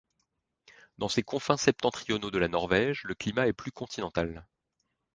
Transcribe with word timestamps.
Dans 0.97 1.09
ces 1.09 1.21
confins 1.21 1.57
septentrionaux 1.57 2.31
de 2.31 2.39
la 2.39 2.47
Norvège, 2.47 3.03
le 3.03 3.13
climat 3.13 3.45
est 3.45 3.53
plus 3.53 3.71
continental. 3.71 4.47